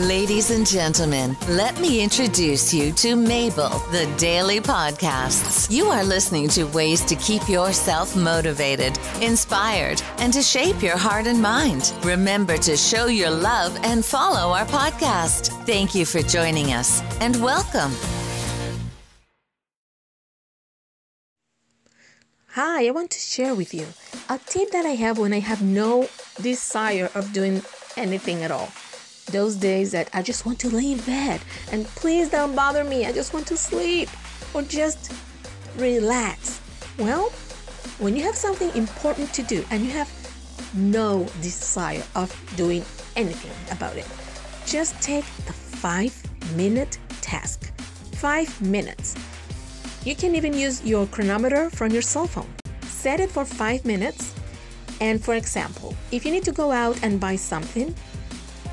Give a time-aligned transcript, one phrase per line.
[0.00, 5.70] Ladies and gentlemen, let me introduce you to Mabel, the Daily Podcasts.
[5.70, 11.26] You are listening to ways to keep yourself motivated, inspired, and to shape your heart
[11.26, 11.94] and mind.
[12.02, 15.48] Remember to show your love and follow our podcast.
[15.64, 17.92] Thank you for joining us and welcome.
[22.48, 23.86] Hi, I want to share with you
[24.28, 26.10] a tip that I have when I have no
[26.42, 27.62] desire of doing
[27.96, 28.70] anything at all.
[29.32, 31.40] Those days that I just want to lay in bed
[31.72, 34.08] and please don't bother me, I just want to sleep
[34.54, 35.12] or just
[35.76, 36.60] relax.
[36.98, 37.30] Well,
[37.98, 40.10] when you have something important to do and you have
[40.74, 42.84] no desire of doing
[43.16, 44.06] anything about it,
[44.64, 46.14] just take the five
[46.54, 47.72] minute task.
[48.14, 49.16] Five minutes.
[50.04, 52.52] You can even use your chronometer from your cell phone.
[52.82, 54.34] Set it for five minutes.
[55.00, 57.94] And for example, if you need to go out and buy something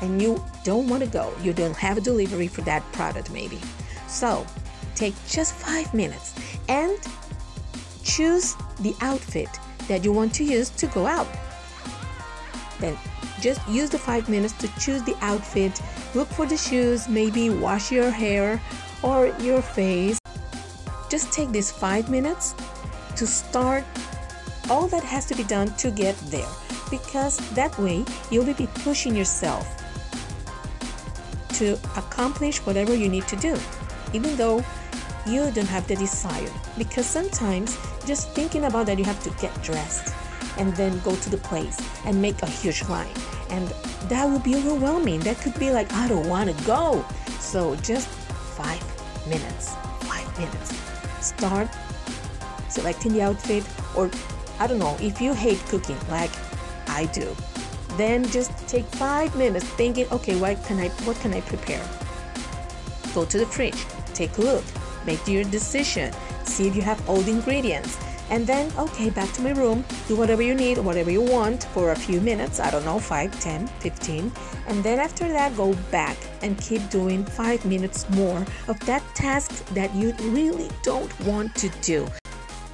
[0.00, 3.60] and you don't want to go, you don't have a delivery for that product maybe.
[4.08, 4.46] So
[4.94, 6.34] take just five minutes
[6.68, 6.98] and
[8.02, 9.48] choose the outfit
[9.88, 11.28] that you want to use to go out.
[12.80, 12.96] Then
[13.40, 15.80] just use the five minutes to choose the outfit,
[16.14, 18.60] look for the shoes, maybe wash your hair
[19.02, 20.18] or your face
[21.08, 22.54] just take these five minutes
[23.16, 23.84] to start
[24.68, 26.48] all that has to be done to get there
[26.90, 29.66] because that way you'll be pushing yourself
[31.58, 33.56] to accomplish whatever you need to do,
[34.12, 34.64] even though
[35.26, 36.50] you don't have the desire.
[36.78, 37.76] Because sometimes
[38.06, 40.14] just thinking about that, you have to get dressed
[40.58, 43.14] and then go to the place and make a huge line.
[43.50, 43.68] And
[44.08, 45.20] that would be overwhelming.
[45.20, 47.04] That could be like, I don't want to go.
[47.40, 48.82] So just five
[49.28, 49.74] minutes.
[50.00, 50.86] Five minutes
[51.26, 51.68] start
[52.68, 53.64] selecting the outfit
[53.96, 54.10] or
[54.58, 56.30] I don't know if you hate cooking like
[56.88, 57.34] I do
[57.96, 61.84] then just take five minutes thinking okay what can I what can I prepare?
[63.14, 64.64] Go to the fridge take a look
[65.04, 66.12] make your decision
[66.44, 67.98] see if you have all the ingredients.
[68.28, 71.92] And then okay back to my room do whatever you need whatever you want for
[71.92, 74.32] a few minutes i don't know 5 10 15
[74.66, 79.64] and then after that go back and keep doing 5 minutes more of that task
[79.74, 82.04] that you really don't want to do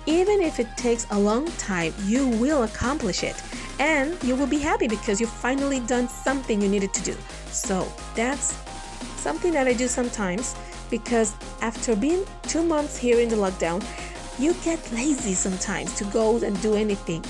[0.07, 3.43] even if it takes a long time you will accomplish it
[3.79, 7.87] and you will be happy because you've finally done something you needed to do so
[8.15, 8.55] that's
[9.17, 10.55] something that i do sometimes
[10.91, 13.83] because after being two months here in the lockdown
[14.39, 17.23] you get lazy sometimes to go and do anything.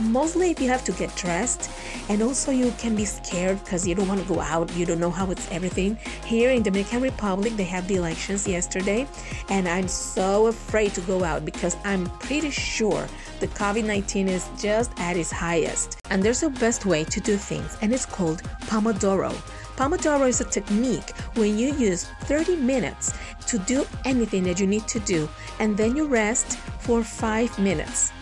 [0.00, 1.70] Mostly if you have to get dressed,
[2.08, 5.00] and also you can be scared because you don't want to go out, you don't
[5.00, 5.98] know how it's everything.
[6.24, 9.08] Here in the Dominican Republic, they have the elections yesterday,
[9.48, 13.08] and I'm so afraid to go out because I'm pretty sure
[13.40, 16.00] the COVID 19 is just at its highest.
[16.10, 19.32] And there's a best way to do things, and it's called Pomodoro.
[19.76, 23.14] Pomodoro is a technique when you use 30 minutes
[23.48, 25.28] to do anything that you need to do,
[25.58, 28.12] and then you rest for five minutes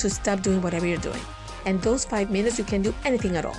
[0.00, 1.20] to stop doing whatever you're doing.
[1.66, 3.56] And those five minutes, you can do anything at all.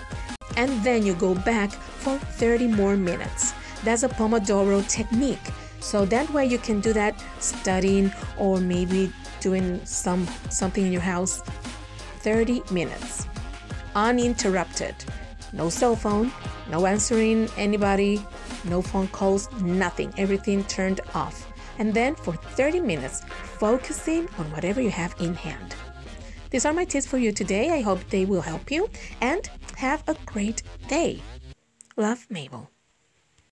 [0.57, 3.53] And then you go back for 30 more minutes.
[3.83, 5.47] That's a Pomodoro technique.
[5.79, 11.01] So that way you can do that studying or maybe doing some something in your
[11.01, 11.41] house
[12.19, 13.25] 30 minutes
[13.95, 14.95] uninterrupted.
[15.53, 16.31] No cell phone,
[16.69, 18.21] no answering anybody,
[18.63, 20.13] no phone calls, nothing.
[20.17, 21.47] Everything turned off.
[21.79, 23.21] And then for 30 minutes,
[23.59, 25.75] focusing on whatever you have in hand.
[26.51, 27.71] These are my tips for you today.
[27.71, 28.89] I hope they will help you
[29.21, 31.21] and have a great day.
[31.97, 32.70] Love, Mabel.